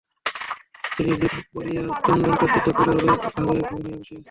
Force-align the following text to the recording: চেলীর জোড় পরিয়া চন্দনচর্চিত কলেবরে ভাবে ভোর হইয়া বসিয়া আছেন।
চেলীর 0.93 1.17
জোড় 1.21 1.39
পরিয়া 1.53 1.83
চন্দনচর্চিত 2.05 2.65
কলেবরে 2.77 3.05
ভাবে 3.07 3.59
ভোর 3.59 3.81
হইয়া 3.81 3.91
বসিয়া 3.91 3.99
আছেন। 3.99 4.19